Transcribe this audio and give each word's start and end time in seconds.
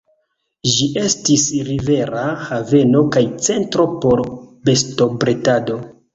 Ĝi 0.75 0.87
estis 1.01 1.43
rivera 1.67 2.23
haveno 2.47 3.03
kaj 3.17 3.23
centro 3.51 3.87
por 4.07 4.25
bestobredado. 4.73 5.81